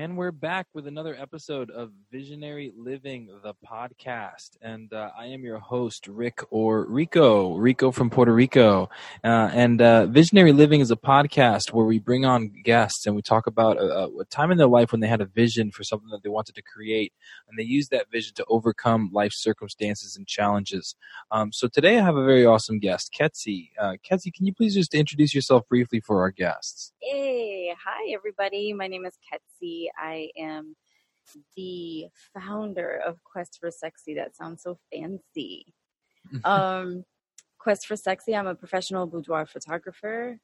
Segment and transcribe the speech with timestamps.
[0.00, 4.56] And we're back with another episode of Visionary Living, the podcast.
[4.62, 8.88] And uh, I am your host, Rick or Rico, Rico from Puerto Rico.
[9.22, 13.20] Uh, and uh, Visionary Living is a podcast where we bring on guests and we
[13.20, 16.08] talk about a, a, time in their life when they had a vision for something
[16.08, 17.12] that they wanted to create.
[17.46, 20.96] And they use that vision to overcome life circumstances and challenges.
[21.30, 23.72] Um, so today I have a very awesome guest, Ketsi.
[23.78, 26.94] Uh, Ketsi, can you please just introduce yourself briefly for our guests?
[27.02, 28.72] Hey, hi everybody.
[28.72, 29.89] My name is Ketsi.
[29.98, 30.76] I am
[31.56, 34.14] the founder of Quest for Sexy.
[34.14, 35.74] That sounds so fancy.
[36.44, 37.04] um,
[37.58, 40.38] Quest for Sexy, I'm a professional boudoir photographer.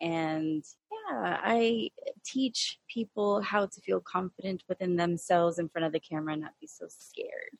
[0.00, 1.90] And yeah, I
[2.24, 6.52] teach people how to feel confident within themselves in front of the camera and not
[6.60, 7.56] be so scared.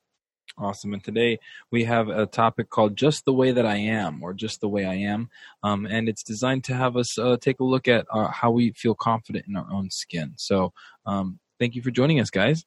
[0.59, 0.95] Awesome.
[0.95, 1.39] And today
[1.71, 4.87] we have a topic called Just the Way That I Am, or Just the Way
[4.87, 5.29] I Am.
[5.63, 8.73] Um, and it's designed to have us uh, take a look at uh, how we
[8.73, 10.33] feel confident in our own skin.
[10.37, 10.73] So
[11.05, 12.65] um, thank you for joining us, guys.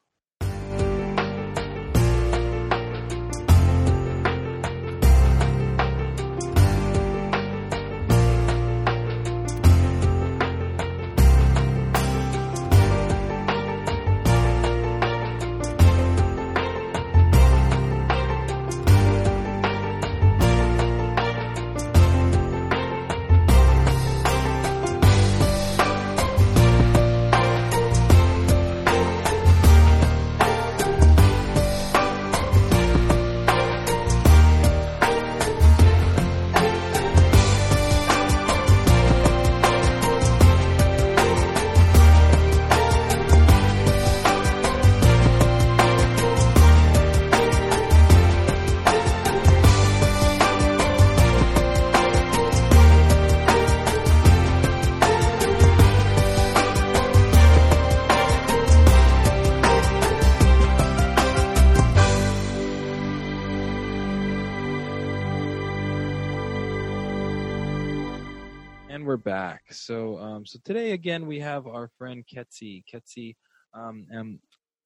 [69.40, 69.64] Back.
[69.72, 72.84] So, um, so today again we have our friend Ketsi.
[72.92, 73.38] Ketsi,
[73.74, 74.40] um, um,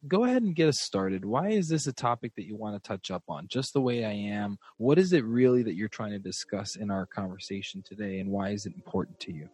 [0.08, 1.26] go ahead and get us started.
[1.26, 3.48] Why is this a topic that you want to touch up on?
[3.48, 4.60] Just the way I am.
[4.78, 8.50] What is it really that you're trying to discuss in our conversation today, and why
[8.50, 9.50] is it important to you?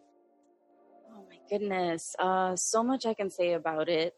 [1.16, 4.12] Oh my goodness, uh, so much I can say about it.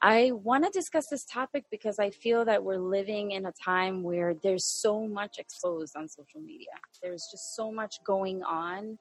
[0.00, 4.04] I want to discuss this topic because I feel that we're living in a time
[4.04, 6.76] where there's so much exposed on social media.
[7.02, 8.98] There's just so much going on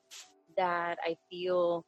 [0.58, 1.86] that I feel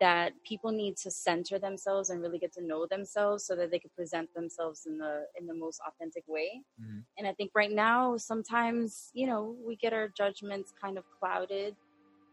[0.00, 3.78] that people need to center themselves and really get to know themselves so that they
[3.78, 7.00] can present themselves in the in the most authentic way mm-hmm.
[7.18, 11.74] and i think right now sometimes you know we get our judgments kind of clouded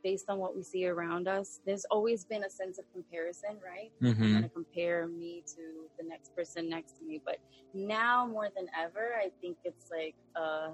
[0.03, 3.91] based on what we see around us there's always been a sense of comparison right
[4.01, 4.23] mm-hmm.
[4.23, 5.62] i'm going to compare me to
[6.00, 7.38] the next person next to me but
[7.73, 10.69] now more than ever i think it's like a,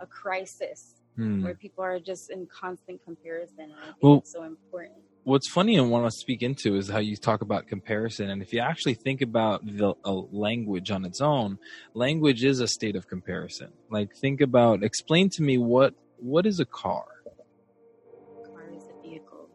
[0.00, 1.42] a crisis hmm.
[1.42, 3.72] where people are just in constant comparison.
[4.00, 4.98] well, so important.
[5.24, 8.30] What's funny and want to speak into is how you talk about comparison.
[8.30, 11.58] And if you actually think about the language on its own,
[11.92, 13.72] language is a state of comparison.
[13.90, 17.06] Like think about, explain to me what what is a car?
[17.26, 19.48] A car is a vehicle,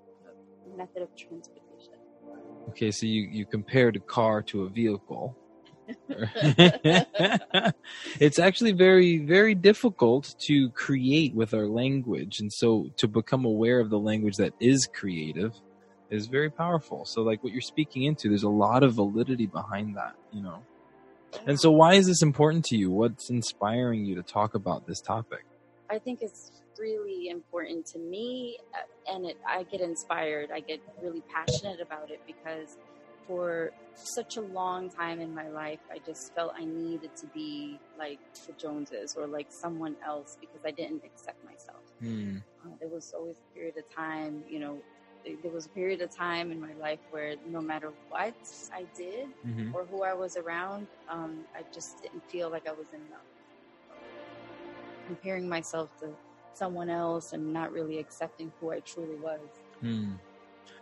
[0.71, 1.93] a method of transportation.
[2.69, 5.35] Okay, so you, you compared a car to a vehicle
[8.19, 12.39] it's actually very very difficult to create with our language.
[12.39, 15.53] And so to become aware of the language that is creative
[16.09, 17.05] is very powerful.
[17.05, 20.63] So like what you're speaking into there's a lot of validity behind that you know?
[21.47, 22.91] And so why is this important to you?
[22.91, 25.45] What's inspiring you to talk about this topic?
[25.89, 30.49] I think it's really important to me uh, and it, i get inspired.
[30.51, 32.77] I get really passionate about it because
[33.27, 37.79] for such a long time in my life, I just felt I needed to be
[37.97, 41.81] like the Joneses or like someone else because I didn't accept myself.
[42.01, 42.41] Mm.
[42.65, 44.77] Uh, there was always a period of time, you know,
[45.41, 48.33] there was a period of time in my life where no matter what
[48.73, 49.73] I did mm-hmm.
[49.73, 53.21] or who I was around, um, I just didn't feel like I was enough.
[55.07, 56.09] Comparing myself to
[56.53, 59.39] someone else and not really accepting who I truly was.
[59.83, 60.17] Mm.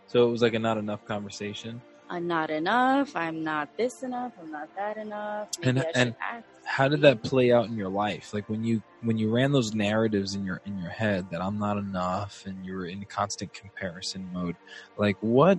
[0.06, 1.80] So it was like a not enough conversation.
[2.12, 3.16] I'm not enough.
[3.16, 4.32] I'm not this enough.
[4.38, 5.48] I'm not that enough.
[5.58, 8.34] Maybe and and how did that play out in your life?
[8.34, 11.58] Like when you when you ran those narratives in your in your head that I'm
[11.58, 14.56] not enough, and you were in constant comparison mode.
[14.98, 15.58] Like what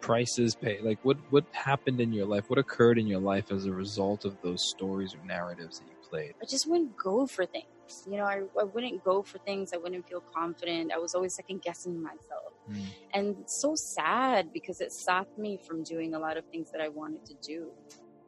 [0.00, 0.78] prices pay?
[0.80, 2.48] Like what what happened in your life?
[2.48, 6.08] What occurred in your life as a result of those stories or narratives that you
[6.08, 6.34] played?
[6.40, 7.66] I just wouldn't go for things.
[8.08, 9.72] You know, I, I wouldn't go for things.
[9.72, 10.92] I wouldn't feel confident.
[10.92, 12.84] I was always second guessing myself Mm.
[13.14, 16.88] And so sad because it stopped me from doing a lot of things that I
[16.88, 17.70] wanted to do.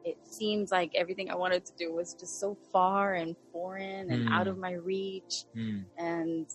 [0.04, 4.28] It seems like everything I wanted to do was just so far and foreign and
[4.28, 4.32] Mm.
[4.32, 5.44] out of my reach.
[5.54, 5.84] Mm.
[5.96, 6.46] And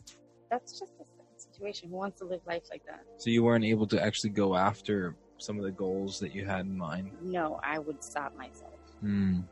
[0.49, 1.89] that's just a sad situation.
[1.89, 3.05] Who wants to live life like that?
[3.17, 6.65] So you weren't able to actually go after some of the goals that you had
[6.65, 7.11] in mind.
[7.21, 8.73] No, I would stop myself.
[9.03, 9.43] Mm.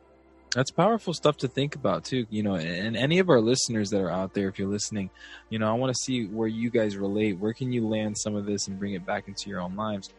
[0.56, 2.26] That's powerful stuff to think about too.
[2.30, 5.10] You know, and any of our listeners that are out there, if you're listening,
[5.50, 7.38] you know, I want to see where you guys relate.
[7.38, 10.12] Where can you land some of this and bring it back into your own lives?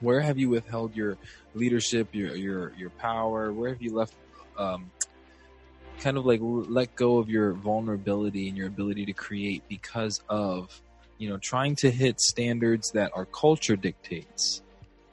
[0.00, 1.18] Where have you withheld your
[1.54, 3.52] leadership, your your your power?
[3.52, 4.14] Where have you left,
[4.56, 4.90] um,
[6.00, 10.80] kind of like let go of your vulnerability and your ability to create because of,
[11.18, 14.62] you know, trying to hit standards that our culture dictates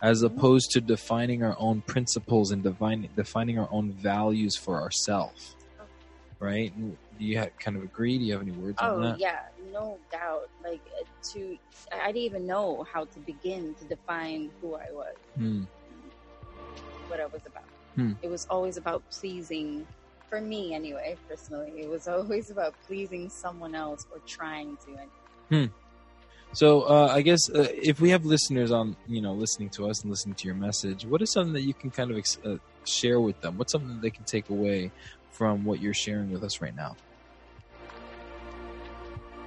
[0.01, 0.27] as Mhm.
[0.27, 5.55] opposed to defining our own principles and defining defining our own values for ourselves.
[6.39, 6.71] Right?
[6.77, 8.17] Do you have, kind of agree?
[8.17, 9.39] Do you have any words on Oh yeah,
[9.73, 10.47] no doubt.
[10.63, 11.03] Like uh,
[11.33, 11.57] to,
[11.91, 15.63] I didn't even know how to begin to define who I was, Hmm.
[17.07, 17.63] what I was about.
[17.95, 18.13] Hmm.
[18.21, 19.85] It was always about pleasing,
[20.29, 21.73] for me anyway, personally.
[21.81, 24.95] It was always about pleasing someone else or trying to.
[25.51, 25.71] And
[26.53, 30.01] So uh, I guess uh, if we have listeners on, you know, listening to us
[30.01, 32.57] and listening to your message, what is something that you can kind of ex- uh,
[32.85, 33.57] share with them?
[33.57, 34.91] What's something that they can take away
[35.31, 36.95] from what you're sharing with us right now?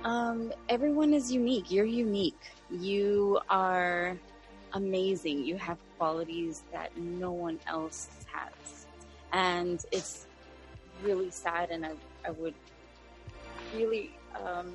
[0.04, 1.70] Um, everyone is unique.
[1.70, 2.40] You're unique.
[2.70, 4.16] You are
[4.72, 5.44] amazing.
[5.44, 8.86] You have qualities that no one else has.
[9.32, 10.26] And it's
[11.02, 11.92] really sad and I,
[12.26, 12.54] I would
[13.74, 14.10] really
[14.44, 14.72] um,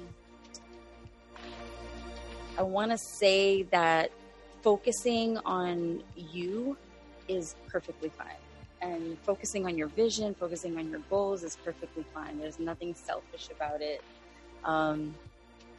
[2.57, 4.11] I want to say that
[4.61, 6.77] focusing on you
[7.27, 8.27] is perfectly fine.
[8.81, 12.39] And focusing on your vision, focusing on your goals is perfectly fine.
[12.39, 14.01] There's nothing selfish about it
[14.63, 15.15] um,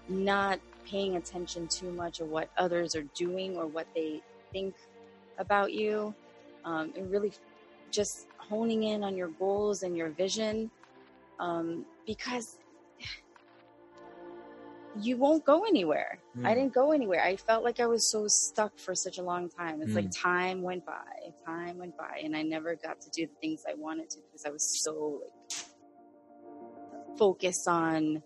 [0.08, 4.22] not paying attention too much of what others are doing or what they
[4.52, 4.74] think
[5.36, 6.14] about you,
[6.64, 7.30] um, and really
[7.90, 10.70] just honing in on your goals and your vision
[11.38, 12.58] um, because
[14.96, 16.18] you won't go anywhere.
[16.44, 16.54] I Mm.
[16.54, 17.22] didn't go anywhere.
[17.22, 19.82] I felt like I was so stuck for such a long time.
[19.82, 20.22] It's like Mm.
[20.22, 23.74] time went by, time went by, and I never got to do the things I
[23.74, 25.58] wanted to because I was so like
[27.18, 28.22] focused on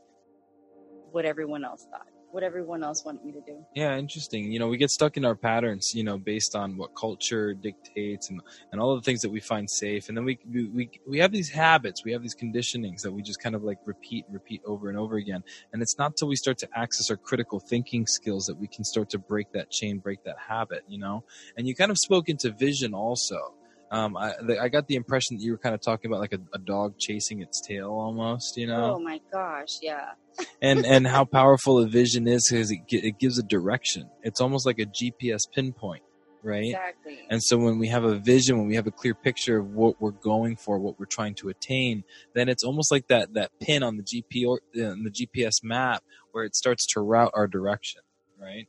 [1.10, 3.64] what everyone else thought, what everyone else wanted me to do.
[3.74, 4.50] Yeah, interesting.
[4.50, 8.30] You know, we get stuck in our patterns, you know, based on what culture dictates
[8.30, 8.40] and,
[8.72, 10.08] and all the things that we find safe.
[10.08, 13.22] And then we, we, we, we have these habits, we have these conditionings that we
[13.22, 15.42] just kind of like repeat, repeat over and over again.
[15.72, 18.84] And it's not till we start to access our critical thinking skills that we can
[18.84, 21.24] start to break that chain, break that habit, you know?
[21.56, 23.54] And you kind of spoke into vision also.
[23.92, 26.32] Um, I, the, I got the impression that you were kind of talking about like
[26.32, 28.94] a, a dog chasing its tail almost, you know?
[28.94, 30.12] Oh my gosh, yeah.
[30.62, 34.08] and and how powerful a vision is because it, it gives a direction.
[34.22, 36.02] It's almost like a GPS pinpoint,
[36.42, 36.70] right?
[36.70, 37.18] Exactly.
[37.28, 40.00] And so when we have a vision, when we have a clear picture of what
[40.00, 42.04] we're going for, what we're trying to attain,
[42.34, 46.02] then it's almost like that that pin on the GP or uh, the GPS map
[46.30, 48.00] where it starts to route our direction,
[48.40, 48.68] right?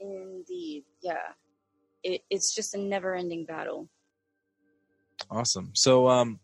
[0.00, 1.34] Indeed, yeah.
[2.02, 3.90] It, it's just a never-ending battle.
[5.30, 5.70] Awesome.
[5.74, 6.40] So um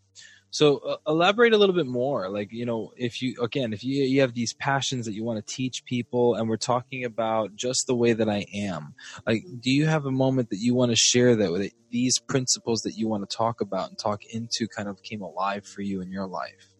[0.50, 4.04] so uh, elaborate a little bit more like you know if you again if you
[4.04, 7.86] you have these passions that you want to teach people and we're talking about just
[7.86, 8.94] the way that I am
[9.26, 12.82] like do you have a moment that you want to share that with these principles
[12.82, 16.02] that you want to talk about and talk into kind of came alive for you
[16.02, 16.72] in your life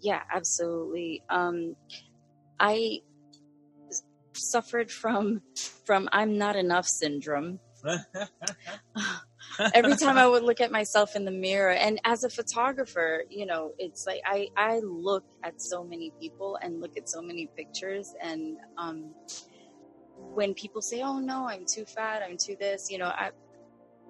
[0.00, 1.22] Yeah, absolutely.
[1.28, 1.76] Um,
[2.58, 3.00] I
[4.34, 5.42] suffered from
[5.84, 7.60] from I'm not enough syndrome.
[9.74, 13.46] Every time I would look at myself in the mirror, and as a photographer, you
[13.46, 17.48] know, it's like I I look at so many people and look at so many
[17.56, 19.14] pictures, and um,
[20.34, 23.30] when people say, "Oh no, I'm too fat, I'm too this," you know, I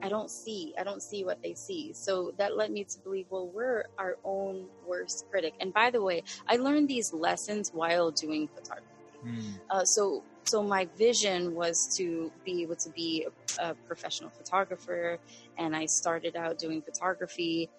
[0.02, 0.74] I don't see.
[0.78, 1.92] I don't see what they see.
[1.92, 5.54] So that led me to believe, well, we're our own worst critic.
[5.60, 8.86] And by the way, I learned these lessons while doing photography.
[9.22, 9.40] Hmm.
[9.68, 13.26] Uh, so, so my vision was to be able to be
[13.58, 15.18] a, a professional photographer,
[15.58, 17.70] and I started out doing photography.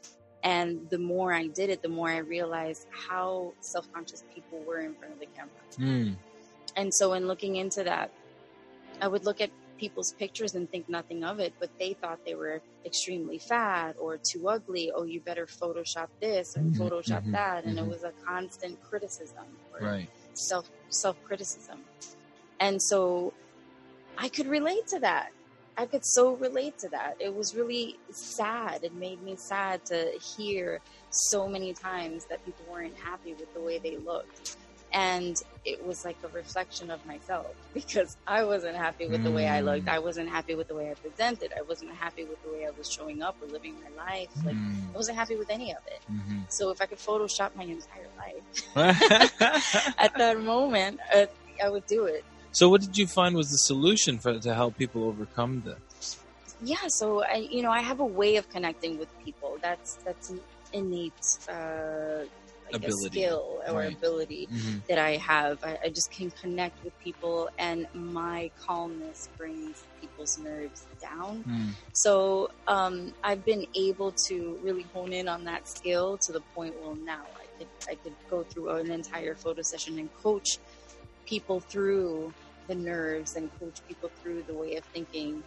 [0.43, 4.95] And the more I did it, the more I realized how self-conscious people were in
[4.95, 5.61] front of the camera.
[5.77, 6.13] Hmm.
[6.75, 8.11] And so, in looking into that,
[9.01, 12.35] I would look at people's pictures and think nothing of it, but they thought they
[12.35, 14.91] were extremely fat or too ugly.
[14.95, 17.83] Oh, you better Photoshop this and Mhm, Photoshop mhm, that, and mhm.
[17.83, 21.83] it was a constant criticism or right self self criticism.
[22.61, 23.33] And so,
[24.17, 25.29] I could relate to that.
[25.77, 27.15] I could so relate to that.
[27.19, 28.83] It was really sad.
[28.83, 33.61] It made me sad to hear so many times that people weren't happy with the
[33.61, 34.57] way they looked.
[34.93, 39.47] and it was like a reflection of myself because I wasn't happy with the way
[39.47, 39.85] I looked.
[39.87, 39.93] Mm.
[39.93, 41.51] I wasn't happy with the way I presented.
[41.57, 44.31] I wasn't happy with the way I was showing up or living my life.
[44.45, 44.93] Like Mm.
[44.93, 46.01] I wasn't happy with any of it.
[46.11, 46.45] Mhm.
[46.49, 48.45] So if I could Photoshop my entire life
[50.05, 51.27] at that moment, uh,
[51.63, 52.25] I would do it.
[52.51, 56.17] So, what did you find was the solution for to help people overcome this?
[56.63, 56.77] Yeah.
[56.89, 59.58] So I, you know, I have a way of connecting with people.
[59.63, 60.41] That's that's an
[60.74, 61.13] innate,
[61.50, 62.25] uh,
[62.74, 63.20] Ability.
[63.20, 63.93] skill or Right.
[63.93, 64.48] ability.
[64.50, 64.86] Mhm.
[64.88, 65.58] that I have.
[65.62, 71.43] I, I just can connect with people, and my calmness brings people's nerves down.
[71.43, 71.72] Mm.
[71.93, 76.75] So um, I've been able to really hone in on that skill to the point
[76.79, 80.48] where now I could I could go through an entire photo session and coach
[81.31, 82.33] people through
[82.67, 85.41] the nerves and coach people through the way of thinking.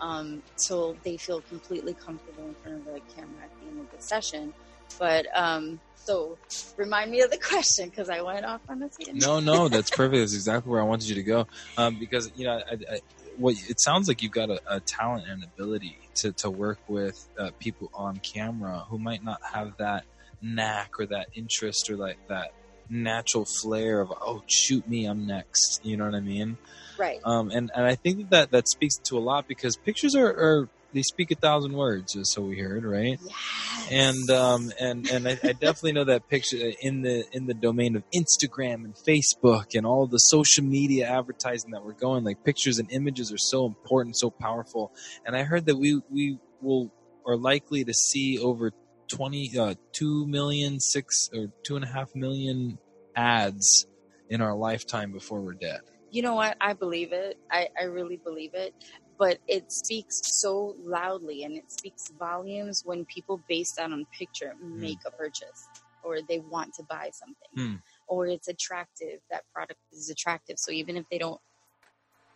[0.00, 3.90] Um, so they feel completely comfortable in front of the camera at the end of
[3.90, 4.54] the session.
[4.98, 6.38] But um, so
[6.76, 9.22] remind me of the question because I went off on a tangent.
[9.22, 10.20] No, no, that's perfect.
[10.20, 11.46] That's exactly where I wanted you to go.
[11.76, 13.00] Um, because you know, I, I,
[13.36, 17.28] what it sounds like you've got a, a talent and ability to to work with
[17.38, 20.04] uh, people on camera who might not have that
[20.40, 22.50] knack or that interest or like that
[22.88, 26.58] natural flair of oh shoot me I'm next you know what I mean
[26.96, 27.18] Right.
[27.24, 30.68] um, and and I think that that, speaks to a lot because pictures are, are
[30.92, 33.88] they speak a thousand words so we heard right Yes.
[33.90, 37.96] and um and and I, I definitely know that picture in the in the domain
[37.96, 42.78] of Instagram and Facebook and all the social media advertising that we're going like pictures
[42.78, 44.92] and images are so important so powerful
[45.26, 46.90] and I heard that we we will
[47.26, 48.72] are likely to see over
[49.08, 52.78] 20 uh 2 million 6 or two and a half million
[53.16, 53.86] ads
[54.28, 55.80] in our lifetime before we're dead
[56.14, 56.56] you know what?
[56.60, 57.36] I believe it.
[57.50, 58.72] I, I really believe it.
[59.18, 64.54] But it speaks so loudly and it speaks volumes when people base that on picture
[64.62, 65.68] make a purchase
[66.04, 67.74] or they want to buy something Hmm.
[68.06, 69.18] or it's attractive.
[69.32, 70.56] That product is attractive.
[70.58, 71.40] So even if they don't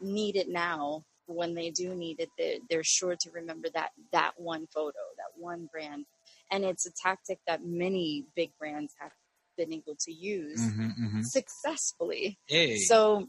[0.00, 4.32] need it now, when they do need it, they're, they're sure to remember that that
[4.38, 6.04] one photo, that one brand.
[6.50, 9.12] And it's a tactic that many big brands have
[9.56, 12.38] been able to use mm-hmm, successfully.
[12.46, 13.28] hey So,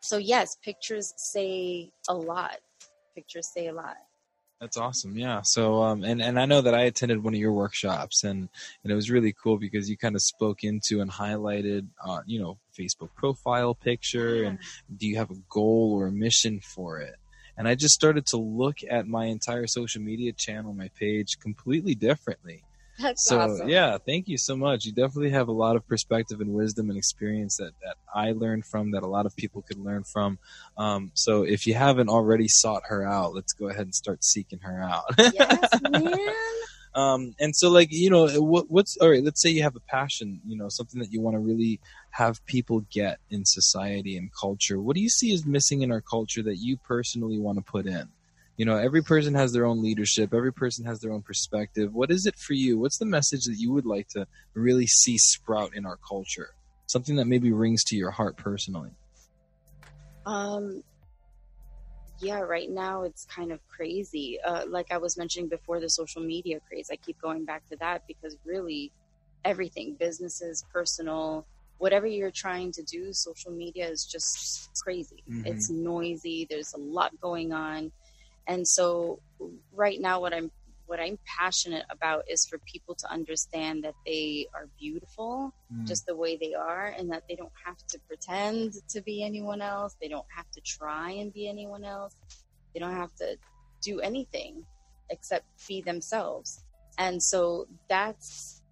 [0.00, 2.58] so yes, pictures say a lot.
[3.14, 3.96] Pictures say a lot.
[4.60, 5.16] That's awesome.
[5.18, 5.42] Yeah.
[5.42, 8.48] So, um, and, and I know that I attended one of your workshops and,
[8.82, 12.40] and it was really cool because you kind of spoke into and highlighted, uh, you
[12.40, 14.58] know, Facebook profile picture and
[14.96, 17.16] do you have a goal or a mission for it?
[17.56, 21.94] And I just started to look at my entire social media channel, my page completely
[21.94, 22.64] differently.
[22.98, 23.68] That's So awesome.
[23.68, 24.84] yeah, thank you so much.
[24.84, 28.66] You definitely have a lot of perspective and wisdom and experience that, that I learned
[28.66, 30.38] from, that a lot of people could learn from.
[30.78, 34.60] Um, so if you haven't already sought her out, let's go ahead and start seeking
[34.60, 35.04] her out.
[35.18, 36.34] yes, man.
[36.94, 39.80] Um, and so like you know what, what's all right let's say you have a
[39.80, 41.80] passion you know something that you want to really
[42.14, 44.80] have people get in society and culture.
[44.80, 47.86] What do you see is missing in our culture that you personally want to put
[47.86, 48.08] in?
[48.56, 51.92] You know every person has their own leadership every person has their own perspective.
[51.92, 52.78] What is it for you?
[52.78, 56.50] What's the message that you would like to really see sprout in our culture?
[56.86, 58.90] Something that maybe rings to your heart personally.
[60.24, 60.84] Um,
[62.24, 64.38] yeah, right now it's kind of crazy.
[64.40, 66.88] Uh, like I was mentioning before, the social media craze.
[66.90, 68.90] I keep going back to that because really,
[69.44, 71.46] everything, businesses, personal,
[71.78, 75.22] whatever you're trying to do, social media is just crazy.
[75.30, 75.46] Mhm.
[75.46, 76.46] It's noisy.
[76.48, 77.92] There's a lot going on,
[78.46, 79.20] and so
[79.72, 80.50] right now, what I'm
[80.86, 85.86] what I'm passionate about is for people to understand that they are beautiful Mm.
[85.86, 89.60] just the way they are and that they don't have to pretend to be anyone
[89.62, 89.96] else.
[90.00, 92.14] They don't have to try and be anyone else.
[92.72, 93.36] They don't have to
[93.82, 94.66] do anything
[95.10, 96.62] except be themselves.
[96.98, 98.62] And so that's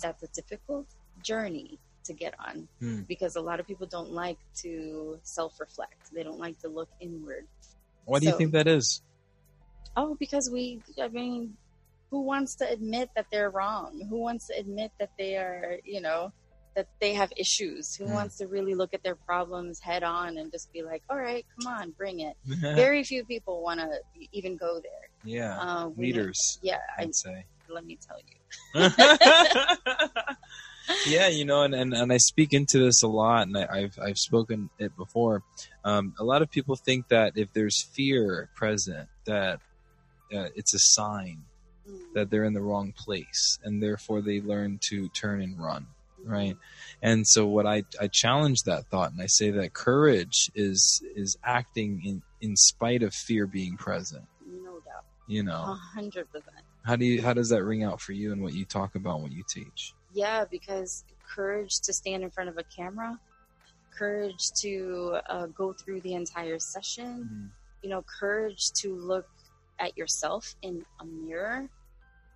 [0.00, 0.86] that's a difficult
[1.22, 3.02] journey to get on Hmm.
[3.02, 6.12] because a lot of people don't like to self-reflect.
[6.12, 7.46] They don't like to look inward.
[8.04, 9.00] why do you think that is
[9.96, 11.56] Oh, because we, I mean,
[12.10, 14.06] who wants to admit that they're wrong?
[14.08, 16.32] Who wants to admit that they are, you know,
[16.76, 17.94] that they have issues?
[17.96, 18.12] Who Hmm.
[18.12, 21.44] wants to really look at their problems head on and just be like, all right,
[21.56, 22.36] come on, bring it?
[22.76, 23.88] Very few people want to
[24.32, 25.08] even go there.
[25.24, 28.74] yeah Uh, we- leaders Yeah, I, i'd say let me tell you.
[31.06, 33.98] yeah, you know, and, and, and I speak into this a lot, and I, I've
[34.02, 35.42] I've spoken it before.
[35.84, 39.60] Um, a lot of people think that if there's fear present, that
[40.34, 41.44] uh, it's a sign
[42.14, 45.86] that they're in the wrong place, and therefore they learn to turn and run.
[46.24, 46.56] Right,
[47.02, 51.36] and so what I I challenge that thought, and I say that courage is is
[51.42, 54.24] acting in in spite of fear being present.
[54.46, 55.04] No doubt.
[55.26, 56.54] You A know, hundred percent.
[56.84, 59.20] how do you how does that ring out for you and what you talk about,
[59.20, 59.94] what you teach?
[60.14, 61.02] Yeah, because
[61.34, 63.18] courage to stand in front of a camera,
[63.98, 67.50] courage to uh, go through the entire session, Mhm.
[67.82, 69.26] you know, courage to look
[69.82, 71.68] at yourself in a mirror,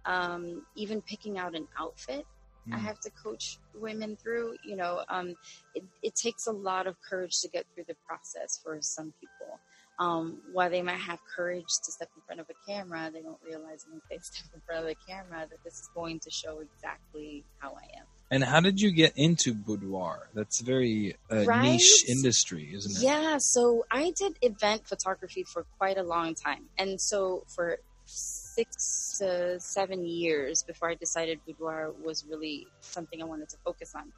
[0.05, 2.27] um, even picking out an outfit.
[2.73, 2.85] I Mhm.
[2.85, 4.57] have to coach women through.
[4.63, 5.37] You know, um,
[5.75, 9.61] it, it takes a lot of courage to get through the process for some people.
[9.99, 13.41] Um, while they might have courage to step in front of a camera, they don't
[13.43, 16.59] realize when they step in front of the camera that this is going to show
[16.61, 18.07] exactly how I am.
[18.31, 20.29] And how did you get into boudoir?
[20.35, 21.73] That's a very uh, Right?
[21.73, 23.03] niche industry, isn't it?
[23.03, 26.65] Yeah, so I did event photography for quite a long time.
[26.77, 33.27] And so for six to seven years before I decided boudoir was really something I
[33.27, 34.13] wanted to focus on.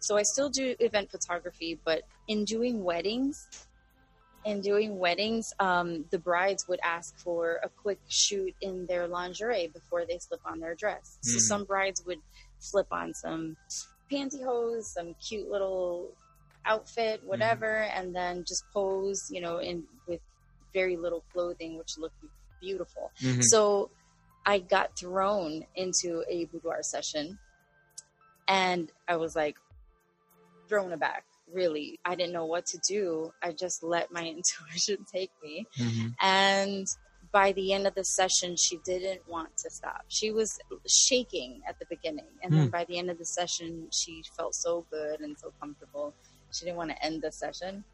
[0.00, 3.48] So I still do event photography, but in doing weddings,
[4.44, 9.70] in doing weddings, um, the brides would ask for a quick shoot in their lingerie
[9.72, 11.18] before they slip on their dress.
[11.22, 11.40] So Mm.
[11.40, 12.18] some brides would
[12.62, 13.56] slip on some
[14.10, 16.10] pantyhose, some cute little
[16.64, 20.20] outfit, whatever, and then just pose, you know, in with
[20.72, 22.16] very little clothing, which looked
[22.60, 23.12] beautiful.
[23.20, 23.42] Mhm.
[23.42, 23.90] So
[24.46, 27.38] I got thrown into a boudoir session
[28.48, 29.56] and I was like
[30.68, 31.24] thrown aback.
[31.52, 33.32] Really, I didn't know what to do.
[33.42, 35.66] I just let my intuition take me.
[35.78, 36.14] Mhm.
[36.20, 36.86] And
[37.32, 40.02] by the end of the session, she didn't want to stop.
[40.08, 42.26] She was shaking at the beginning.
[42.42, 42.70] And then Hmm.
[42.70, 46.14] by the end of the session, she felt so good and so comfortable.
[46.52, 47.84] She didn't want to end the session.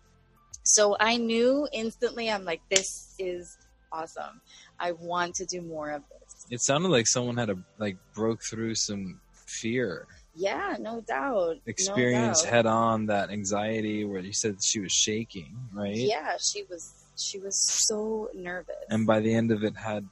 [0.64, 3.56] So I knew instantly, I'm like, this is
[3.92, 4.40] awesome.
[4.78, 6.46] I want to do more of this.
[6.50, 11.56] It sounded like someone had a like broke through some fear, Yeah, no doubt.
[11.66, 12.52] experience no doubt.
[12.54, 15.96] head on that anxiety where you said she was shaking, right?
[15.96, 17.56] Yeah, she was she was
[17.86, 18.74] so nervous.
[18.88, 20.06] And by the end of it, had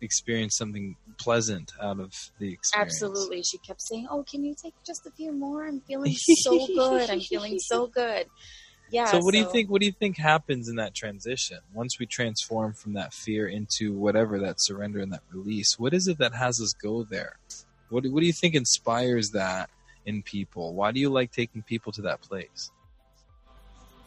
[0.00, 2.94] experienced something pleasant out of the experience.
[3.02, 3.42] Absolutely.
[3.42, 5.66] She kept saying, Oh, can you take just a few more?
[5.66, 7.10] I'm feeling so good.
[7.10, 8.26] I'm feeling so good.
[8.90, 9.04] Yeah.
[9.04, 9.70] So what do you think?
[9.70, 13.92] What do you think happens in that transition once we transform from that fear into
[13.92, 15.78] whatever that surrender and that release?
[15.78, 17.36] What is it that has us go there?
[17.90, 19.70] What do- What do you think inspires that
[20.06, 20.74] in people?
[20.74, 22.70] Why do you like taking people to that place?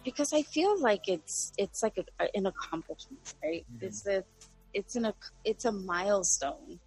[0.03, 3.65] Because I feel like it's it's like a, an accomplishment, right?
[3.77, 3.83] Mhm.
[3.83, 4.23] It's a
[4.73, 5.13] it's an
[5.43, 6.79] it's a milestone.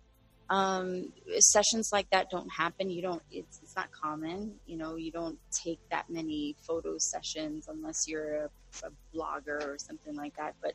[0.48, 2.88] Um, sessions like that don't happen.
[2.90, 3.22] You don't.
[3.32, 4.54] It's it's not common.
[4.66, 8.50] You know, you don't take that many photo sessions unless you're a,
[8.84, 10.54] a blogger or something like that.
[10.62, 10.74] But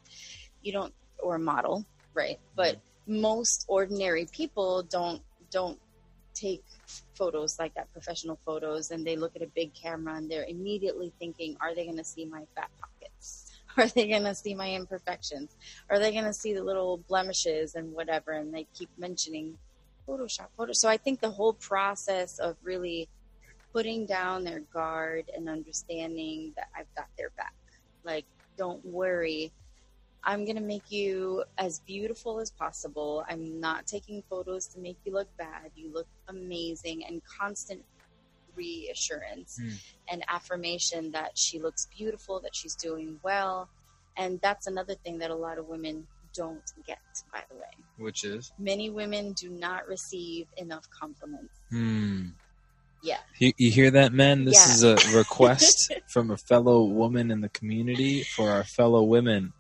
[0.61, 2.37] you don't, or a model, right?
[2.55, 5.79] But most ordinary people don't don't
[6.33, 6.63] take
[7.13, 11.11] photos like that, professional photos, and they look at a big camera and they're immediately
[11.19, 13.47] thinking, are they going to see my fat pockets?
[13.77, 15.55] Are they going to see my imperfections?
[15.89, 18.33] Are they going to see the little blemishes and whatever?
[18.33, 19.57] And they keep mentioning
[20.05, 20.75] Photoshop, Photoshop.
[20.75, 23.07] So I think the whole process of really
[23.71, 27.53] putting down their guard and understanding that I've got their back.
[28.03, 28.25] Like,
[28.57, 29.51] don't worry.
[30.23, 33.23] I'm going to make you as beautiful as possible.
[33.27, 35.71] I'm not taking photos to make you look bad.
[35.75, 37.83] You look amazing and constant
[38.55, 39.69] reassurance Hmm.
[40.09, 43.69] and affirmation that she looks beautiful, that she's doing well.
[44.17, 46.99] And that's another thing that a lot of women don't get,
[47.33, 47.71] by the way.
[47.97, 51.53] Which is Many women do not receive enough compliments.
[51.69, 52.27] hmm.
[53.03, 53.17] Yeah.
[53.39, 54.45] You, you hear that, men?
[54.45, 54.73] This Yeah.
[54.73, 59.53] is a request from a fellow woman in the community for our fellow women.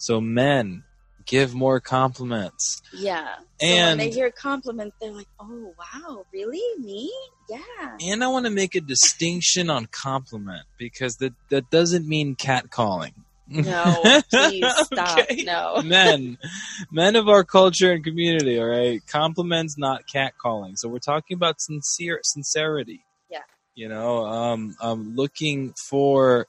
[0.00, 0.84] So, men,
[1.26, 2.80] give more compliments.
[2.92, 3.36] Yeah.
[3.60, 6.62] So when they And- hear compliments, they're like, oh, wow, really?
[6.82, 7.12] Me?
[7.50, 7.58] Yeah.
[8.00, 13.12] And I want to make a distinction on compliment because that, that doesn't mean catcalling.
[13.46, 15.18] No, please stop.
[15.18, 15.42] Okay.
[15.42, 15.82] No.
[15.82, 16.38] men,
[16.90, 19.00] men of our culture and community, all right?
[19.06, 20.78] Compliments, not catcalling.
[20.78, 23.04] So we're talking about sincere sincerity.
[23.28, 23.40] Yeah.
[23.74, 26.46] You know, um, um, looking for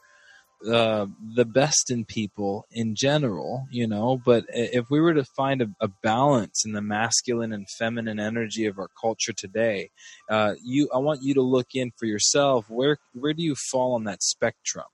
[0.69, 5.61] uh, the best in people in general, you know, but if we were to find
[5.61, 9.89] a, a balance in the masculine and feminine energy of our culture today,
[10.29, 12.65] uh, you, I want you to look in for yourself.
[12.69, 14.85] Where, where do you fall on that spectrum?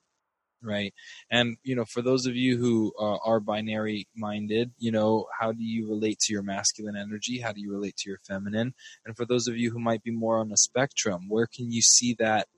[0.60, 0.92] Right.
[1.30, 5.52] And, you know, for those of you who uh, are binary minded, you know, how
[5.52, 7.38] do you relate to your masculine energy?
[7.38, 8.74] How do you relate to your feminine?
[9.06, 11.80] And for those of you who might be more on a spectrum, where can you
[11.80, 12.48] see that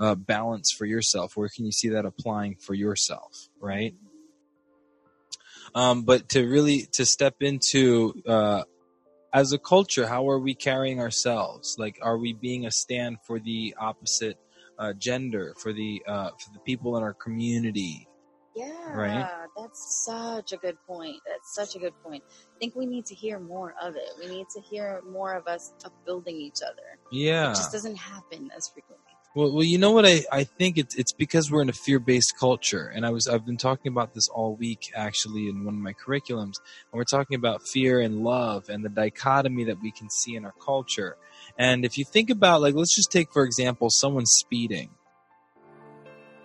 [0.00, 1.32] uh, balance for yourself?
[1.36, 3.48] Where can you see that applying for yourself?
[3.60, 3.94] Right.
[5.74, 8.64] Um, but to really to step into uh,
[9.32, 11.76] as a culture, how are we carrying ourselves?
[11.78, 14.36] Like, are we being a stand for the opposite
[14.78, 18.08] uh, gender, for the uh, for the people in our community?
[18.56, 19.28] Yeah, Right.
[19.56, 21.16] That's such a good point.
[21.26, 22.24] That's such a good point.
[22.28, 24.08] I think we need to hear more of it.
[24.18, 26.98] We need to hear more of us upbuilding each other.
[27.12, 27.50] Yeah.
[27.50, 29.09] It just doesn't happen as frequently.
[29.32, 30.04] Well, well, you know what?
[30.06, 33.28] I, I think it's it's because we're in a fear based culture, and I was
[33.28, 37.04] I've been talking about this all week actually in one of my curriculums, and we're
[37.04, 41.16] talking about fear and love and the dichotomy that we can see in our culture.
[41.56, 44.90] And if you think about like, let's just take for example, someone speeding.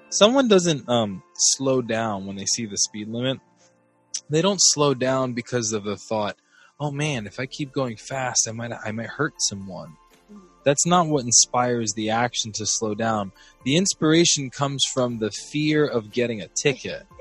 [0.09, 3.39] Someone doesn't um, slow down when they see the speed limit.
[4.29, 6.37] They don't slow down because of the thought,
[6.79, 9.97] "Oh man, if I keep going fast, I might I might hurt someone."
[10.65, 13.31] That's not what inspires the action to slow down.
[13.63, 17.05] The inspiration comes from the fear of getting a ticket.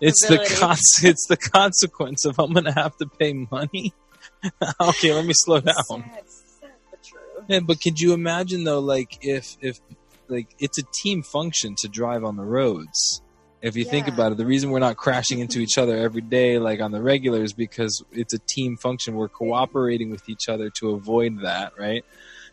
[0.00, 3.92] It's the cons- it's the consequence of I'm gonna have to pay money.
[4.80, 5.74] okay, let me slow down.
[5.84, 7.20] Sad, sad but true.
[7.46, 9.78] Yeah, but could you imagine though, like if if
[10.28, 13.22] like it's a team function to drive on the roads.
[13.62, 16.58] If you think about it, the reason we're not crashing into each other every day,
[16.58, 19.14] like on the regular, is because it's a team function.
[19.14, 22.04] We're cooperating with each other to avoid that, right?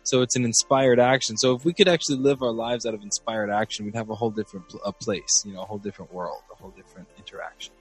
[0.04, 1.36] So it's an inspired action.
[1.36, 4.14] So if we could actually live our lives out of inspired action, we'd have a
[4.14, 7.72] whole different pl- a place, you know, a whole different world, a whole different interaction.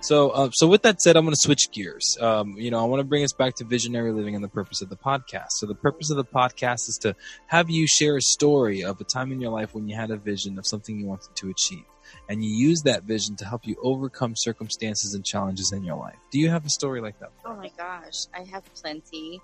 [0.00, 2.16] So, uh, so with that said, I'm going to switch gears.
[2.20, 4.80] Um, you know, I want to bring us back to visionary living and the purpose
[4.80, 5.50] of the podcast.
[5.56, 7.16] So, the purpose of the podcast is to
[7.48, 10.16] have you share a story of a time in your life when you had a
[10.16, 11.84] vision of something you wanted to achieve,
[12.28, 16.16] and you use that vision to help you overcome circumstances and challenges in your life.
[16.30, 17.32] Do you have a story like that?
[17.44, 19.40] Oh my gosh, I have plenty.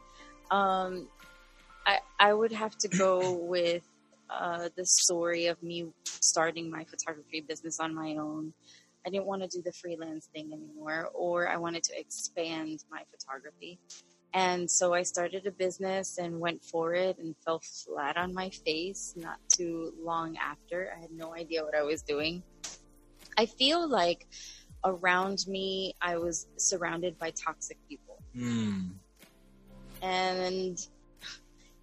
[0.52, 1.08] Um,
[1.86, 3.82] I I would have to go with
[4.30, 8.52] uh, the story of me starting my photography business on my own.
[9.06, 13.02] I didn't want to do the freelance thing anymore, or I wanted to expand my
[13.10, 13.78] photography.
[14.32, 18.50] And so I started a business and went for it and fell flat on my
[18.50, 20.92] face not too long after.
[20.96, 22.42] I had no idea what I was doing.
[23.38, 24.26] I feel like
[24.84, 28.18] around me, I was surrounded by toxic people.
[28.36, 28.90] Mm.
[30.02, 30.78] And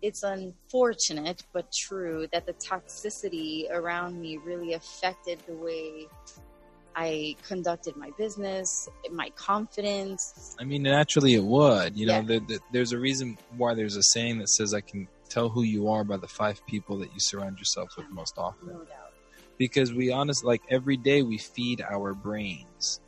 [0.02, 6.08] it's unfortunate but true that the toxicity around me really affected the way
[6.96, 10.58] I conducted my business, my confidence.
[10.60, 11.96] I mean, naturally, it would.
[11.96, 12.22] You know, Yeah.
[12.24, 15.62] there, there- there's a reason why there's a saying that says, "I can tell who
[15.64, 19.14] you are by the five people that you surround yourself with most often." No doubt.
[19.58, 23.00] because we honestly like every day we feed our brains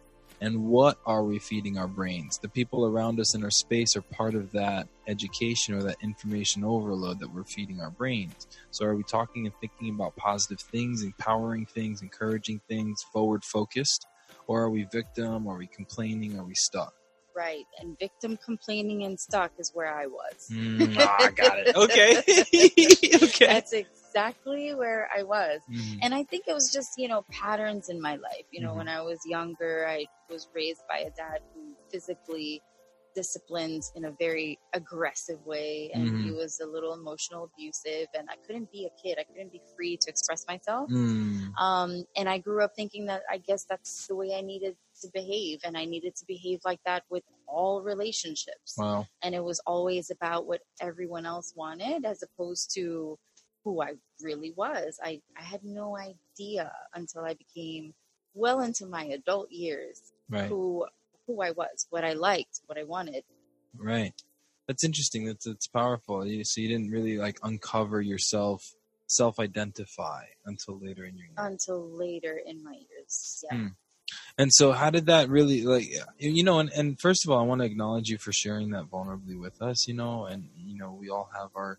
[0.43, 2.38] and what are we feeding our brains?
[2.41, 6.65] The people around us in our space are part of that education or that information
[6.65, 8.45] overload that we're feeding our brains.
[8.71, 14.06] So are we talking and thinking about positive things empowering things encouraging things forward focused?
[14.45, 15.47] Or are we victim?
[15.47, 16.38] Are we complaining?
[16.38, 16.93] Are we stuck?
[17.34, 17.63] Right.
[17.79, 20.51] And victim complaining and stuck is where I was.
[20.51, 21.73] mm, ah, got it.
[21.75, 22.17] Okay.
[23.23, 23.45] Okay.
[23.45, 25.62] That's exactly where I was.
[25.69, 25.99] Mhm.
[26.02, 28.45] And I think it was just, you know, patterns in my life.
[28.52, 28.78] You know, Mhm.
[28.78, 32.63] when I was younger, I was raised by a dad who physically
[33.15, 35.91] disciplined in a very aggressive way.
[35.93, 36.36] And he Mhm.
[36.36, 38.08] was a little emotional abusive.
[38.13, 40.91] And I couldn't be a kid, I couldn't be free to express myself.
[40.91, 44.76] Mm, Um, and I grew up thinking that I guess that's the way I needed
[45.02, 45.60] to behave.
[45.63, 50.10] And I needed to behave like that with all relationships wow and it was always
[50.10, 53.17] about what everyone else wanted as opposed to
[53.63, 54.99] who I really was.
[55.04, 57.93] I, I had no idea until I became
[58.34, 60.86] well into my adult years right who
[61.28, 63.23] who I was, what I liked, what I wanted.
[63.78, 64.13] Right.
[64.67, 65.26] That's interesting.
[65.26, 66.26] That's it's powerful.
[66.26, 68.63] You, so you didn't really like uncover yourself,
[69.08, 71.38] self-identify until later in your years.
[71.38, 73.43] Until later in my years.
[73.43, 73.58] Yeah.
[73.58, 73.67] Hmm.
[74.38, 76.60] And so, how did that really like you know?
[76.60, 79.62] And, and first of all, I want to acknowledge you for sharing that vulnerably with
[79.62, 79.88] us.
[79.88, 81.78] You know, and you know, we all have our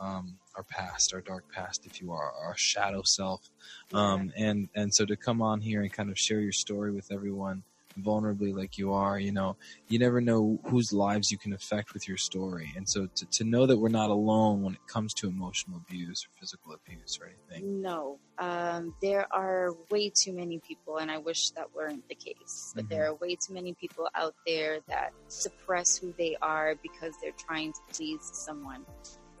[0.00, 3.50] um, our past, our dark past, if you are, our shadow self.
[3.92, 7.10] Um, and and so to come on here and kind of share your story with
[7.12, 7.62] everyone
[8.00, 9.54] vulnerably like you are you know
[9.88, 13.44] you never know whose lives you can affect with your story and so to, to
[13.44, 17.26] know that we're not alone when it comes to emotional abuse or physical abuse or
[17.26, 22.14] anything No, um, there are way too many people, and I wish that weren't the
[22.14, 22.72] case.
[22.74, 22.88] But Mhm.
[22.88, 27.32] there are way too many people out there that suppress who they are because they're
[27.46, 28.86] trying to please someone.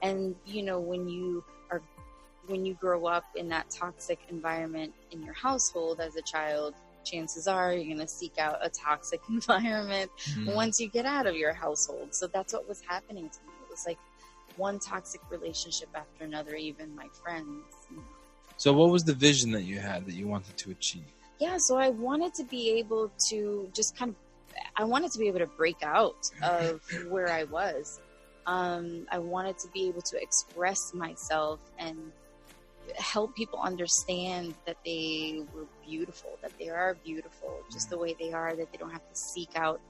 [0.02, 1.80] And you know, when you are,
[2.46, 7.46] when you grow up in that toxic environment in your household as a child, chances
[7.48, 10.54] are you're going to seek out a toxic environment Mhm.
[10.54, 12.14] once you get out of your household.
[12.14, 13.52] So that's what was happening to me.
[13.64, 13.98] It was like
[14.56, 17.64] one toxic relationship after another, even my friends.
[17.90, 18.02] you know.
[18.56, 21.04] so what was the vision that you had that you wanted to achieve
[21.40, 24.16] Yeah, so I wanted to be able to just kind of,
[24.76, 27.98] I wanted to be able to break out of where I was.
[28.46, 32.12] Um, I wanted to be able to express myself and
[32.96, 38.32] help people understand that they were beautiful, that they are beautiful just the way they
[38.32, 39.80] are, that they don't have to seek out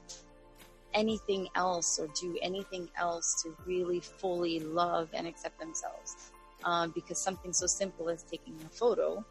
[0.93, 6.31] anything else or do anything else to really fully love and accept themselves.
[6.63, 9.25] Um, because something so simple as taking a photo,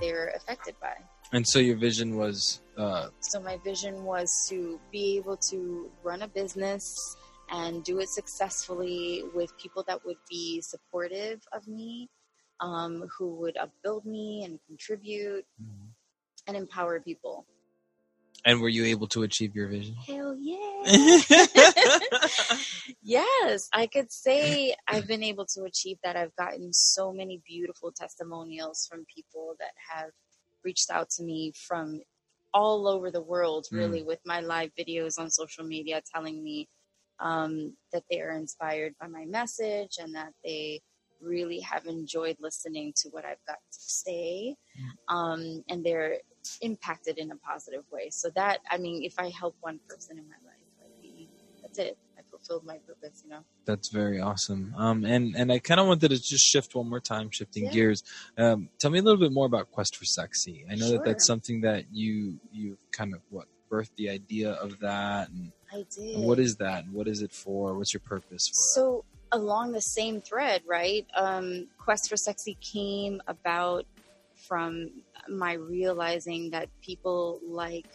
[0.00, 0.94] they're affected by.
[1.32, 2.60] And so your vision was.
[2.76, 7.16] Uh, So my vision was to be able to run a business
[7.52, 12.08] and do it successfully with people that would be supportive of me,
[12.60, 15.44] um, who would upbuild me and contribute
[16.48, 17.46] and empower people.
[18.44, 19.94] and were you able to achieve your vision?
[20.06, 20.82] Hell yeah!
[23.02, 26.16] yes, I could say I've been able to achieve that.
[26.16, 30.10] I've gotten so many beautiful testimonials from people that have
[30.64, 32.00] reached out to me from
[32.54, 36.68] all over the world, really, with my live videos on social media telling me
[37.20, 40.80] um, that they are inspired by my message and that they
[41.20, 44.56] really have enjoyed listening to what I've got to say.
[45.08, 46.16] Um, and they're
[46.60, 48.08] impacted in a positive way.
[48.10, 50.56] So that, I mean, if I help one person in my life,
[51.00, 51.28] be,
[51.62, 51.96] that's it.
[52.18, 53.40] I fulfilled my purpose, you know?
[53.66, 54.74] That's very awesome.
[54.76, 57.70] Um, and and I kind of wanted to just shift one more time, shifting Yeah.
[57.70, 58.02] gears.
[58.36, 60.64] Um, tell me a little bit more about Quest for Sexy.
[60.70, 64.80] I know that that's something that you you kind of what birthed the idea of
[64.80, 66.16] that, and, I did.
[66.16, 66.84] and what is that?
[66.84, 67.74] And what is it for?
[67.74, 68.54] What's your purpose for?
[68.54, 71.06] So along the same thread, right?
[71.16, 73.86] Um, Quest for Sexy came about
[74.34, 74.90] from
[75.28, 77.86] my realizing that people like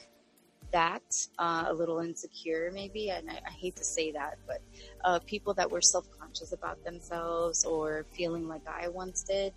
[0.71, 1.03] that
[1.39, 4.61] uh, a little insecure, maybe, and I, I hate to say that, but
[5.05, 9.53] uh, people that were self-conscious about themselves or feeling like I once did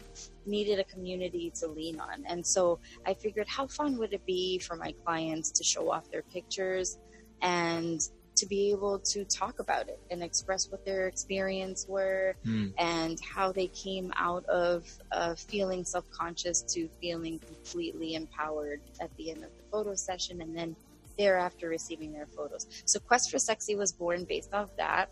[0.46, 4.58] needed a community to lean on, and so I figured, how fun would it be
[4.58, 6.98] for my clients to show off their pictures
[7.42, 8.00] and
[8.36, 12.68] to be able to talk about it and express what their experience were Hmm.
[12.78, 19.30] and how they came out of uh, feeling self-conscious to feeling completely empowered at the
[19.30, 20.74] end of the photo session and then
[21.18, 22.66] thereafter receiving their photos.
[22.86, 25.10] So quest for sexy was born based off that.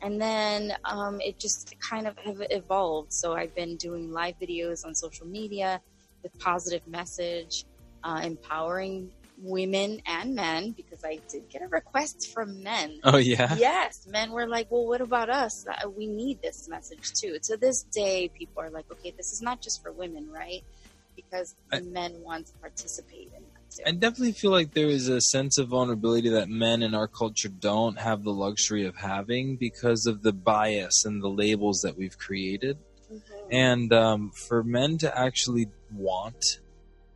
[0.00, 3.12] And then um, it just kind of have evolved.
[3.12, 5.82] So i've been doing live videos on social media
[6.22, 7.66] with positive message
[8.04, 9.10] uh, empowering
[9.42, 13.54] women and men because i did get a request from men Oh yeah.
[13.56, 15.66] yes, men were like, well, what about us?
[15.66, 17.38] Uh, We need this message too.
[17.44, 20.62] To this day, people are like, okay, this is not just for women, right?
[21.16, 23.82] Because I- men want to participate in that too.
[23.86, 27.48] I definitely feel like there is a sense of vulnerability that men in our culture
[27.48, 32.18] don't have the luxury of having because of the bias and the labels that we've
[32.18, 32.78] created.
[33.12, 33.20] Mhm.
[33.50, 36.60] And um, for men to actually want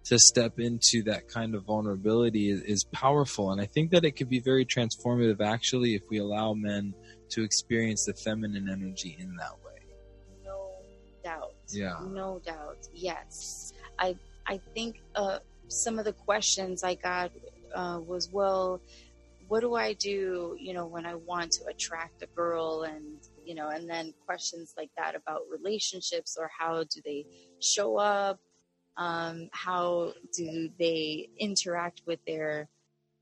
[0.04, 3.52] to step into that kind of vulnerability is, is powerful.
[3.52, 6.94] And I think that it could be very transformative actually if we allow men
[7.30, 9.80] to experience the feminine energy in that way.
[10.44, 10.70] no
[11.22, 11.54] doubt.
[11.70, 11.98] Yeah.
[12.06, 12.86] No doubt.
[12.92, 13.72] Yes.
[13.98, 15.38] I I think uh,
[15.68, 17.30] some of the questions I got
[17.74, 18.82] uh, was, well,
[19.48, 23.54] what do I do, you know, when I want to attract a girl and you
[23.54, 27.26] know, and then questions like that about relationships or how do they
[27.60, 28.40] show up?
[28.96, 32.68] Um, how do they interact with their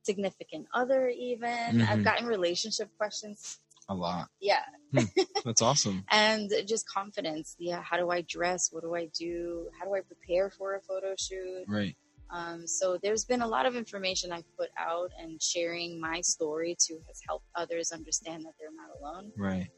[0.03, 1.81] significant other even?
[1.83, 2.05] I've Mhm.
[2.05, 3.59] gotten relationship questions.
[3.89, 4.29] A lot.
[4.41, 4.65] Yeah
[5.45, 6.05] That's awesome.
[6.11, 7.57] and just confidence.
[7.59, 8.69] Yeah, how do I dress?
[8.71, 9.69] What do I do?
[9.79, 11.65] How do I prepare for a photo shoot?
[11.67, 11.97] Right.
[12.31, 16.77] Um, so there's been a lot of information I've put out, and sharing my story
[16.79, 19.33] too has helped others understand that they're not alone.
[19.37, 19.71] Right.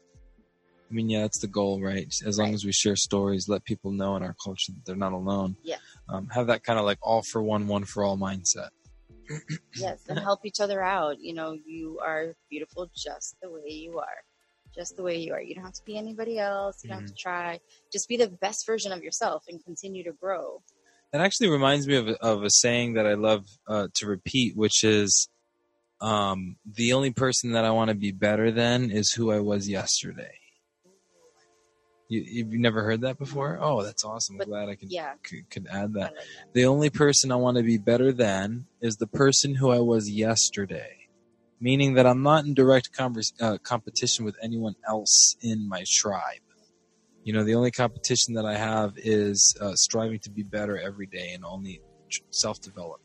[0.89, 2.13] I mean, yeah, that's the goal, right?
[2.25, 2.53] As long Right.
[2.53, 5.57] as we share stories, let people know in our culture that they're not alone.
[5.63, 5.77] Yeah.
[6.07, 8.69] Um, have that kind of like all for one, one for all mindset.
[9.77, 11.19] Yes, and help each other out.
[11.19, 14.23] You know, you are beautiful just the way you are.
[14.73, 15.41] Just the way you are.
[15.41, 16.81] You don't have to be anybody else.
[16.83, 17.59] You don't have to try.
[17.91, 20.61] Just be the best version of yourself and continue to grow.
[21.11, 24.55] That actually reminds me of a, of a saying that I love uh, to repeat,
[24.55, 25.27] which is,
[25.99, 29.67] um, "The only person that I want to be better than is who I was
[29.67, 30.37] yesterday."
[32.07, 33.57] You, you've never heard that before?
[33.59, 34.39] Oh, that's awesome!
[34.39, 36.13] I'm glad I can, Yeah, could could add that.
[36.53, 40.09] The only person I want to be better than is the person who I was
[40.09, 40.97] yesterday.
[41.59, 46.41] Meaning that I'm not in direct convers- uh, competition with anyone else in my tribe.
[47.23, 51.07] You know, the only competition that I have is uh, striving to be better every
[51.07, 51.81] day and only
[52.29, 53.01] self development.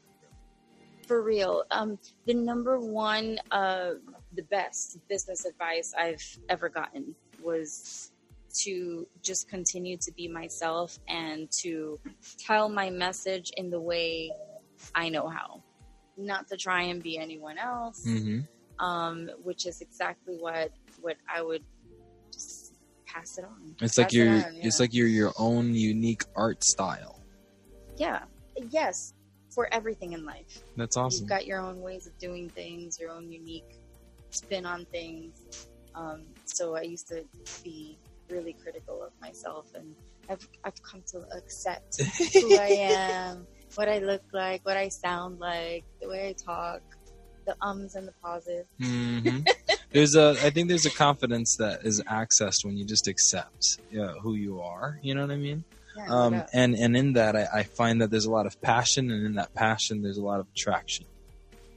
[1.06, 3.92] for real um the number one uh
[4.34, 8.09] the best business advice i've ever gotten was
[8.64, 11.98] to just continue to be myself and to
[12.38, 14.30] tell my message in the way
[14.94, 15.62] i know how
[16.16, 18.40] not to try and be anyone else Mm-hmm.
[18.84, 21.64] um which is exactly what what i would
[22.32, 22.74] just
[23.06, 23.74] pass it on.
[23.80, 27.20] It's like Pass it you're on, it's like you're your own unique art style.
[27.96, 28.22] yeah,
[28.70, 29.14] yes,
[29.50, 30.62] for everything in life.
[30.76, 31.22] That's awesome.
[31.22, 33.64] You've got your own ways of doing things, your own unique
[34.30, 35.66] spin on things.
[35.96, 37.24] Um, so I used to
[37.64, 37.98] be
[38.30, 39.94] really critical of myself, and
[40.28, 42.00] I've I've come to accept
[42.40, 46.82] who I am, what I look like, what I sound like, the way I talk,
[47.46, 48.66] the ums and the pauses.
[48.80, 49.40] hmm
[49.92, 54.12] there's a I think there's a confidence that is accessed when you just accept yeah,
[54.22, 54.98] who you are.
[55.02, 55.64] You know what I mean?
[55.96, 59.10] Yeah, Um, and and in that I, I find that there's a lot of passion,
[59.10, 61.06] and in that passion there's a lot of attraction.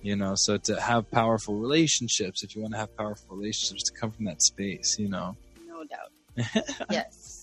[0.03, 3.93] You know, so to have powerful relationships, if you want to have powerful relationships, to
[3.93, 5.37] come from that space, you know.
[5.65, 6.11] no doubt.
[6.89, 7.29] Yes.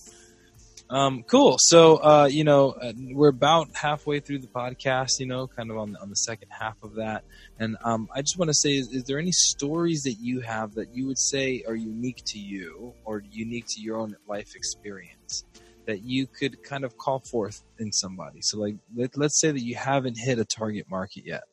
[0.91, 1.55] Um, cool.
[1.61, 5.79] So, uh, you know, uh, we're about halfway through the podcast, you know, kind of
[5.79, 7.23] on the, on the second half of that.
[7.61, 10.75] And um, I just want to say, is, is there any stories that you have
[10.75, 15.45] that you would say are unique to you or unique to your own life experience
[15.87, 18.41] that you could kind of call forth in somebody?
[18.43, 21.45] So, like, let, let's say that you haven't hit a target market yet,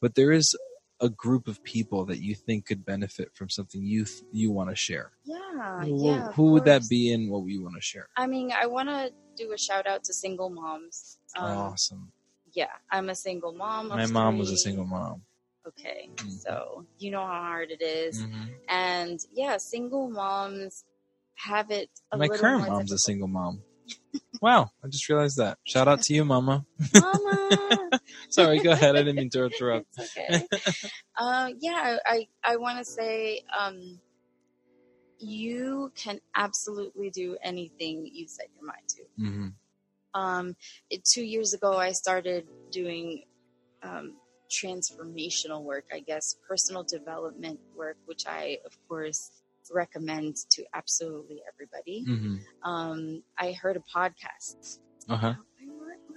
[0.00, 0.56] but there is
[1.00, 4.70] a group of people that you think could benefit from something you th- you want
[4.70, 5.12] to share.
[5.24, 5.80] Yeah.
[5.84, 6.32] Who- yeah.
[6.32, 8.08] who would that be, and what would you want to share?
[8.16, 11.18] I mean, I want to do a shout out to single moms.
[11.36, 12.12] Um, awesome.
[12.52, 13.88] Yeah, I'm a single mom.
[13.88, 15.22] My mom was a single mom.
[15.68, 16.30] Okay, Mhm.
[16.42, 18.22] so you know how hard it is.
[18.22, 18.54] Mhm.
[18.68, 20.84] and yeah, single moms
[21.34, 21.90] have it.
[22.12, 23.62] A My little current mom's a single mom.
[24.40, 25.58] wow, I just realized that.
[25.64, 26.64] Shout out to you, Mama.
[26.94, 27.90] Mama.
[28.30, 28.96] Sorry, go ahead.
[28.96, 29.86] I didn't mean to interrupt.
[29.96, 30.46] it's okay.
[31.16, 34.00] uh, yeah, I I want to say um,
[35.18, 39.02] you can absolutely do anything you set your mind to.
[39.16, 39.48] hmm
[40.14, 40.56] Um,
[40.90, 43.24] it, two years ago, I started doing
[43.82, 44.14] um,
[44.50, 49.30] transformational work, I guess, personal development work, which I, of course,
[49.74, 52.04] recommend to absolutely everybody.
[52.06, 52.36] hmm
[52.68, 54.78] Um, I heard a podcast.
[55.08, 55.34] Uh huh.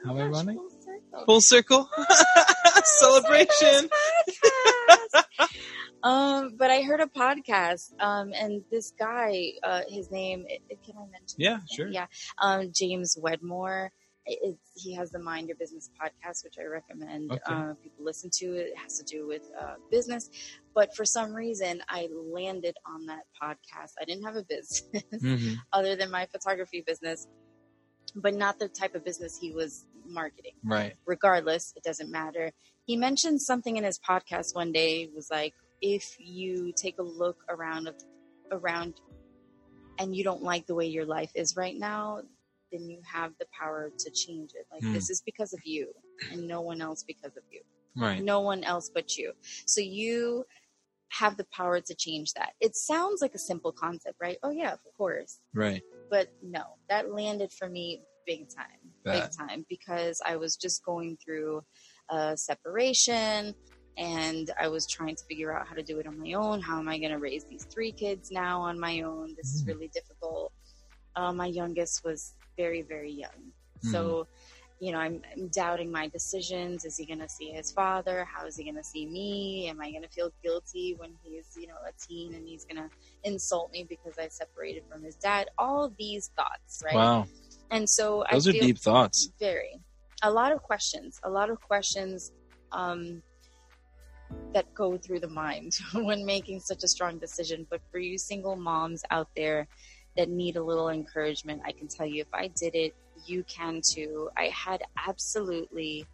[0.03, 0.55] How How ironic.
[0.55, 1.25] Full circle.
[1.25, 1.89] Full circle
[2.99, 3.89] celebration.
[6.03, 10.79] um, but I heard a podcast, um, and this guy, uh, his name, it, it-
[10.85, 11.37] can I mention?
[11.37, 11.89] Yeah, sure.
[11.89, 12.07] Yeah,
[12.41, 13.91] um, James Wedmore.
[14.75, 17.41] He has the Mind Your Business podcast, which I recommend Okay.
[17.47, 18.45] uh, people listen to.
[18.57, 20.29] It has to do with uh, business,
[20.75, 23.93] but for some reason, I landed on that podcast.
[24.01, 27.27] I didn't have a business hmm other than my photography business,
[28.15, 30.95] but not the type of business he was marketing Right.
[31.05, 32.51] regardless, it doesn't matter.
[32.85, 37.37] He mentioned something in his podcast one day was like, if you take a look
[37.49, 37.95] around of,
[38.51, 38.95] around
[39.99, 42.21] and you don't like the way your life is right now,
[42.71, 44.65] then you have the power to change it.
[44.71, 44.93] Like Hmm.
[44.93, 45.93] this is because of you
[46.31, 47.61] and no one else because of you.
[47.95, 48.23] Right.
[48.23, 49.33] No one else but you.
[49.65, 50.45] So you
[51.09, 52.51] have the power to change that.
[52.59, 54.37] It sounds like a simple concept, right?
[54.43, 55.83] Oh yeah, of course Right.
[56.09, 59.13] but no, that landed for me big time, Bet.
[59.23, 61.61] big time because I was just going through
[62.09, 63.55] a separation
[63.97, 66.61] and I was trying to figure out how to do it on my own.
[66.61, 69.33] How am I going to raise these three kids now on my own?
[69.35, 69.67] This is Mm.
[69.67, 70.53] really difficult.
[71.15, 73.39] Uh, my youngest was very, very young.
[73.81, 74.27] So,
[74.81, 76.83] you know, I'm, I'm doubting my decisions.
[76.83, 78.25] Is he going to see his father?
[78.25, 79.67] How is he going to see me?
[79.69, 82.83] Am I going to feel guilty when he's, you know, a teen and he's going
[82.83, 82.89] to
[83.23, 85.47] insult me because I separated from his dad?
[85.57, 86.95] All these thoughts, right?
[86.95, 87.27] Wow.
[87.71, 89.31] And so Those I are deep thoughts.
[89.39, 89.79] very
[90.21, 92.31] a lot of questions, a lot of questions
[92.71, 93.21] um,
[94.53, 97.65] that go through the mind when making such a strong decision.
[97.69, 99.67] But for you single moms out there
[100.17, 102.93] that need a little encouragement, I can tell you if I did it,
[103.25, 104.29] you can too.
[104.37, 106.05] I had absolutely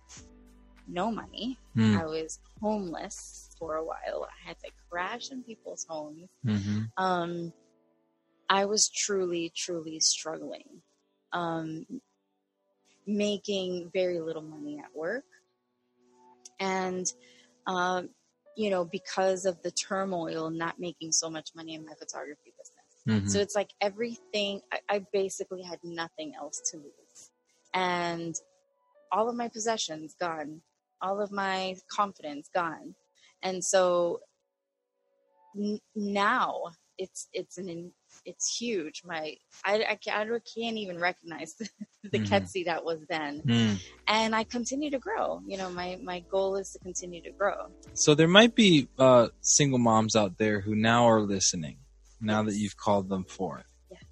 [0.87, 1.59] no money.
[1.77, 1.99] Mm.
[1.99, 4.27] I was homeless for a while.
[4.29, 7.51] I had to crash in people's homes hmm um,
[8.49, 10.83] I was truly, truly struggling,
[11.33, 11.85] um,
[13.07, 15.25] making very little money at work.
[16.59, 17.05] And,
[17.67, 18.09] um,
[18.55, 22.53] you know, because of the turmoil, not making so much money in my photography
[23.05, 23.23] business.
[23.23, 27.31] hmm So it's like everything, I, I basically had nothing else to lose.
[27.73, 28.35] And
[29.11, 30.61] all of my possessions gone,
[31.01, 32.95] all of my confidence gone.
[33.43, 34.21] And so
[35.57, 36.63] n- now
[36.97, 37.91] it's, it's an, in-
[38.25, 39.01] it's huge.
[39.05, 41.69] My, I, I, can't, I can't even recognize the,
[42.11, 42.27] the Mhm.
[42.29, 43.41] Ketsy that was then.
[43.45, 43.81] Mm.
[44.07, 45.41] And I continue to grow.
[45.45, 47.55] You know, my, my goal is to continue to grow.
[47.93, 51.77] So there might be uh, single moms out there who now are listening,
[52.25, 53.65] now that you've called them forth.
[53.91, 54.03] Yes.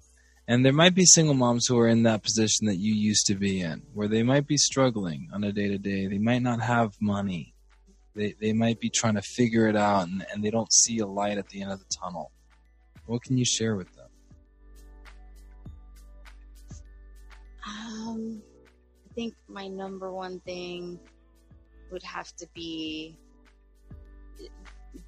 [0.46, 3.34] And there might be single moms who are in that position that you used to
[3.34, 6.06] be in, where they might be struggling on a day to day.
[6.06, 7.54] They might not have money.
[8.14, 11.06] They, they might be trying to figure it out and, and they don't see a
[11.06, 12.30] light at the end of the tunnel.
[13.06, 14.08] What can you share with them?
[17.66, 18.42] Um,
[19.10, 21.00] I think my number one thing
[21.90, 23.16] would have to be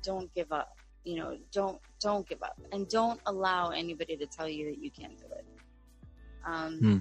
[0.02, 0.76] don't give up.
[1.07, 4.90] You know, don't don't give up, and don't allow anybody to tell you that you
[4.90, 5.46] can't do it.
[6.44, 6.98] Um, Hmm.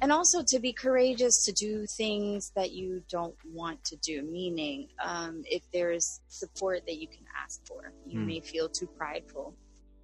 [0.00, 4.22] And also to be courageous to do things that you don't want to do.
[4.22, 8.26] Meaning, um, if there's support that you can ask for, you Hmm.
[8.26, 9.54] may feel too prideful.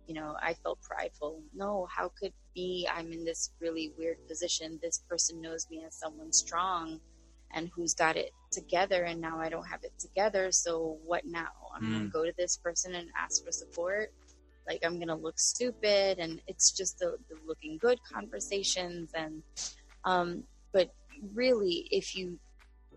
[0.08, 1.42] You know, I felt prideful.
[1.54, 2.88] No, how could be?
[2.96, 4.78] I'm in this really weird position.
[4.82, 7.00] This person knows me as someone strong
[7.52, 10.52] and who's got it together, and now I don't have it together.
[10.52, 11.48] So what now?
[11.76, 11.92] I'm Mm.
[11.92, 14.10] gonna go to this person and ask for support.
[14.66, 19.10] Like I'm gonna look stupid, and it's just the, the looking good conversations.
[19.14, 19.42] And
[20.04, 20.90] um, but
[21.34, 22.38] really, if you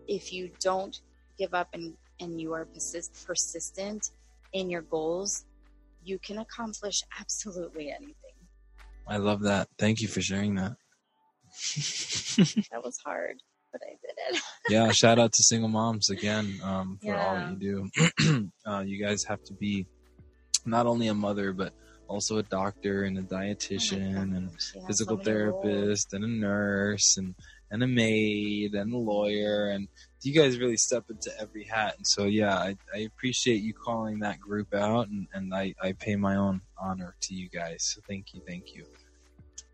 [0.08, 0.96] if you don't
[1.38, 4.10] give up and and you are persist, persistent
[4.52, 5.44] in your goals,
[6.02, 8.16] you can accomplish absolutely anything.
[9.08, 9.68] I love that.
[9.78, 10.76] Thank you for sharing that.
[12.70, 13.42] That was hard,
[13.72, 14.42] but I did it.
[14.70, 17.88] yeah, shout out to single moms again um, for all that you
[18.26, 18.50] do.
[18.66, 19.86] uh, you guys have to be
[20.64, 21.72] not only a mother, but
[22.08, 25.62] also a doctor and a dietitian and She has physical so many roles.
[25.62, 27.34] therapist and a nurse and
[27.70, 29.88] and a maid and a lawyer and
[30.20, 34.18] you guys really step into every hat and so yeah i, I appreciate you calling
[34.18, 38.02] that group out and, and I, I pay my own honor to you guys so
[38.06, 38.84] thank you thank you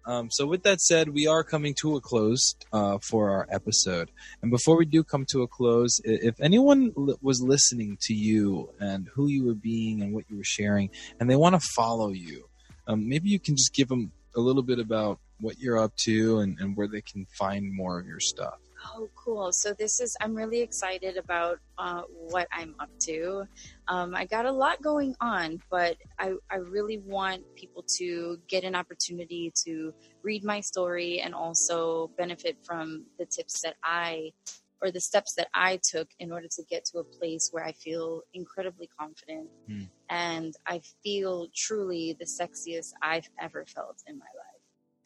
[0.08, 4.10] um, so with that said we are coming to a close uh, for our episode
[4.42, 8.70] and before we do come to a close if anyone li- was listening to you
[8.80, 10.90] and who you were being and what you were sharing
[11.20, 12.48] and they want to follow you
[12.88, 16.40] um, maybe you can just give them a little bit about what you're up to
[16.40, 18.58] and, and where they can find more of your stuff.
[18.86, 19.52] Oh, cool.
[19.52, 23.44] So this is, I'm really excited about uh, what I'm up to.
[23.88, 28.64] Um, I got a lot going on, but I, I really want people to get
[28.64, 34.32] an opportunity to read my story and also benefit from the tips that I,
[34.80, 37.72] or the steps that I took in order to get to a place where I
[37.72, 39.84] feel incredibly confident Hmm.
[40.08, 44.37] and I feel truly the sexiest I've ever felt in my life.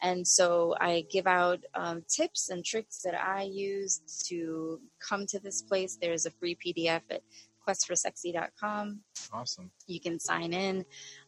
[0.03, 5.39] And so I give out um, tips and tricks that I use to come to
[5.39, 5.97] this place.
[5.99, 7.21] There's a free PDF at
[7.67, 8.99] questforsexy.com.
[9.31, 9.71] Awesome.
[9.87, 10.85] You can sign in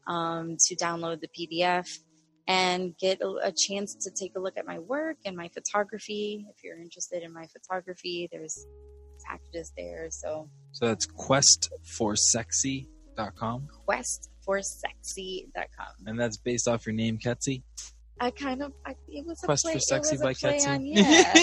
[0.08, 2.00] um, to download the PDF
[2.48, 6.46] and get a, a chance to take a look at my work and my photography.
[6.50, 8.68] If you're interested in my photography, there's
[9.26, 10.10] packages there.
[10.12, 12.86] So So that's questforsexy.com
[13.18, 15.88] questforsexy.com.
[16.06, 17.64] and that's based off your name, Ketsy.
[18.20, 20.68] I kind of, I, it was a Quest play, for Sexy by Ketsy.
[20.68, 21.34] on, yeah.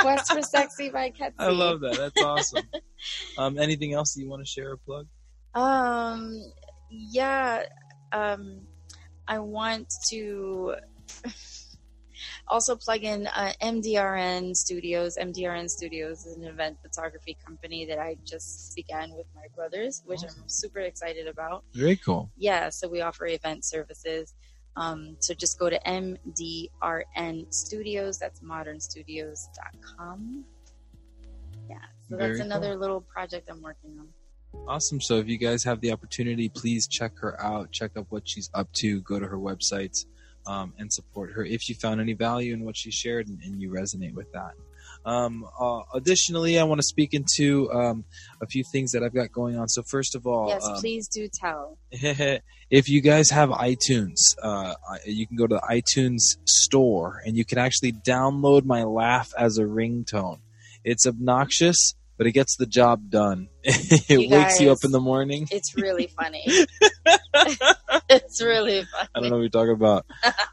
[0.00, 1.34] Quest for Sexy by Ketsy.
[1.38, 1.96] I love that.
[1.96, 2.66] That's awesome.
[3.38, 5.06] um, anything else that you want to share or plug?
[5.54, 6.42] Um,
[6.90, 7.64] yeah.
[8.12, 8.60] Um,
[9.26, 10.74] I want to
[12.48, 15.16] also plug in uh, MDRN Studios.
[15.20, 20.22] MDRN Studios is an event photography company that I just began with my brothers, which
[20.22, 21.64] I'm super excited about.
[21.72, 22.30] Very cool.
[22.36, 24.34] Yeah, so we offer event services.
[24.76, 28.18] Um, so just go to MDRN Studios.
[28.18, 30.44] That's modernstudios.com.
[31.68, 31.76] Yeah,
[32.08, 32.80] so Very that's another cool.
[32.80, 34.08] little project I'm working on.
[34.68, 35.00] Awesome.
[35.00, 37.72] So if you guys have the opportunity, please check her out.
[37.72, 39.00] Check out what she's up to.
[39.02, 40.06] Go to her websites
[40.46, 43.60] um, and support her if you found any value in what she shared and, and
[43.60, 44.52] you resonate with that.
[45.04, 48.04] Um, uh, additionally, I want to speak into um,
[48.40, 49.68] a few things that I've got going on.
[49.68, 51.78] So first of all, yes, um, please do tell.
[51.92, 54.74] if you guys have iTunes, uh,
[55.04, 59.58] you can go to the iTunes store and you can actually download my laugh as
[59.58, 60.38] a ringtone.
[60.84, 63.48] It's obnoxious, but it gets the job done.
[63.64, 65.48] it You wakes you up in the morning.
[65.50, 66.44] It's really funny.
[68.08, 69.08] it's really funny.
[69.14, 70.06] I don't know what you're talking about.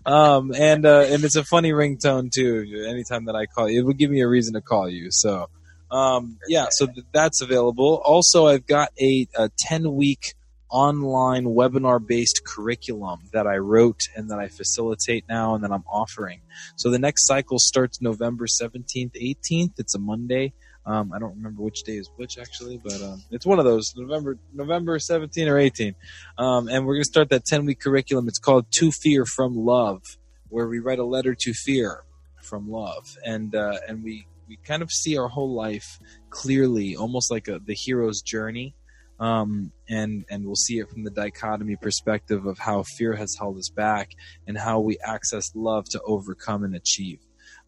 [0.06, 2.86] um, and uh, and it's a funny ringtone too.
[2.88, 5.08] Anytime that I call you, it will give me a reason to call you.
[5.12, 5.50] So
[5.92, 8.02] um, yeah, so th- that's available.
[8.04, 10.36] Also, I've got a, a 10 week
[10.70, 15.84] online webinar based curriculum that I wrote and that I facilitate now and that I'm
[15.92, 16.42] offering.
[16.76, 19.74] So the next cycle starts November 17th, 18th.
[19.80, 20.54] It's a Monday.
[20.90, 23.94] Um, I don't remember which day is which actually, but um, it's one of those
[23.96, 25.94] November November 17 or 18.
[26.40, 28.28] Um, and we're going to start that 10 week curriculum.
[28.28, 30.02] It's called To Fear from Love,
[30.50, 32.06] where we write a letter to fear
[32.42, 33.16] from love.
[33.24, 36.00] And, uh, and we, we kind of see our whole life
[36.32, 38.74] clearly, almost like a, the hero's journey.
[39.20, 43.60] Um, and, and we'll see it from the dichotomy perspective of how fear has held
[43.60, 44.10] us back
[44.48, 47.20] and how we access love to overcome and achieve.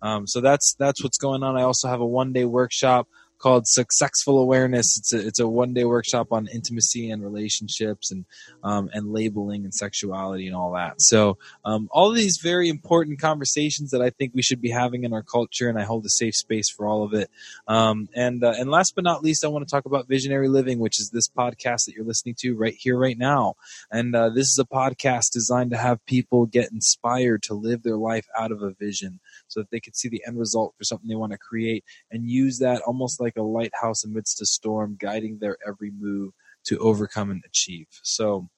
[0.02, 1.58] Um, so that's, that's what's going on.
[1.58, 3.08] I also have a one day workshop
[3.42, 4.98] called Successful Awareness.
[4.98, 8.26] It's a it's a one day workshop on intimacy and relationships and
[8.64, 11.02] um, and labeling and sexuality and all that.
[11.02, 15.14] So um, all these very important conversations that I think we should be having in
[15.14, 17.30] our culture, and I hold a safe space for all of it.
[17.68, 20.80] Um, and uh, and last but not least, I want to talk about visionary living,
[20.80, 23.56] which is this podcast that you're listening to right here, right now.
[23.92, 27.98] And uh, this is a podcast designed to have people get inspired to live their
[27.98, 29.20] life out of a vision,
[29.52, 32.30] so that they can see the end result for something they want to create and
[32.30, 36.32] use that almost like a lighthouse amidst a storm, guiding their every move
[36.66, 37.88] to overcome and achieve.
[38.04, 38.50] So.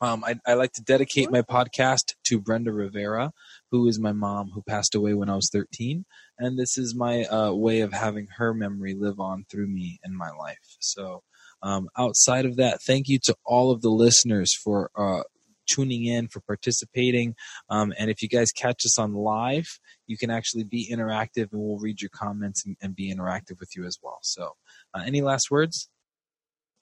[0.00, 3.32] Um, I, I, like to dedicate my podcast to Brenda Rivera,
[3.72, 6.04] who is my mom, who passed away when I was 13.
[6.38, 10.16] And this is my uh, way of having her memory live on through me in
[10.16, 10.76] my life.
[10.78, 11.24] So,
[11.64, 15.24] um, outside of that, thank you to all of the listeners for uh,
[15.68, 17.34] tuning in, for participating.
[17.68, 19.78] Um, and if you guys catch us on live,
[20.08, 23.76] you can actually be interactive and we'll read your comments and, and be interactive with
[23.76, 24.18] you as well.
[24.22, 24.54] So,
[24.94, 25.88] uh, any last words?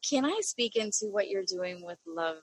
[0.09, 2.37] Can I speak into what you're doing with love?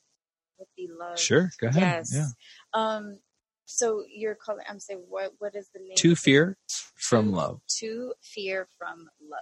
[0.60, 1.20] With the love.
[1.20, 1.82] Sure, go ahead.
[1.82, 2.14] Yes.
[2.14, 2.28] Yeah.
[2.74, 3.20] Um,
[3.66, 4.66] so you're calling.
[4.70, 5.32] I'm saying what?
[5.40, 5.96] What is the name?
[5.96, 6.58] To fear
[6.96, 7.62] from love.
[7.80, 9.40] To fear from love.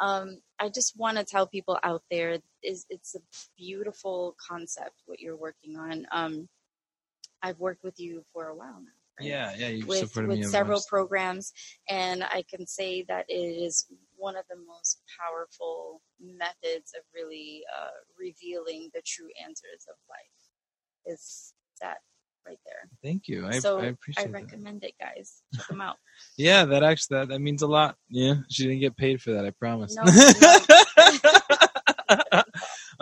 [0.00, 3.20] Um, I just want to tell people out there is it's a
[3.56, 6.06] beautiful concept what you're working on.
[6.10, 6.48] Um,
[7.42, 9.03] I've worked with you for a while now.
[9.20, 9.68] Yeah, yeah.
[9.68, 10.44] You with, supported with me.
[10.44, 11.52] several programs,
[11.88, 13.86] and I can say that it is
[14.16, 20.18] one of the most powerful methods of really uh, revealing the true answers of life.
[21.06, 21.98] Is that
[22.46, 22.88] right there?
[23.02, 23.46] Thank you.
[23.46, 24.32] I, so I appreciate that.
[24.32, 25.42] recommend it, guys.
[25.54, 25.96] Check them out.
[26.36, 27.96] Yeah, that actually that, that means a lot.
[28.08, 29.44] Yeah, she didn't get paid for that.
[29.44, 29.96] I promise.
[29.96, 30.04] No,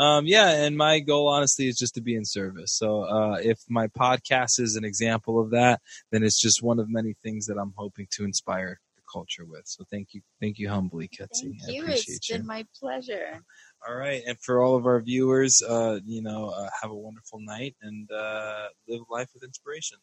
[0.02, 2.76] um, yeah, and my goal, honestly, is just to be in service.
[2.76, 5.80] So, uh, if my podcast is an example of that,
[6.10, 9.62] then it's just one of many things that I'm hoping to inspire the culture with.
[9.66, 11.52] So, thank you, thank you, humbly, Ketsy.
[11.64, 11.84] Thank I you.
[11.86, 12.36] It's you.
[12.36, 13.42] been my pleasure.
[13.86, 17.38] All right, and for all of our viewers, uh, you know, uh, have a wonderful
[17.40, 19.98] night and uh, live life with inspiration.